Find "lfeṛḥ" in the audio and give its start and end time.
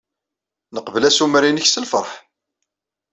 1.83-2.11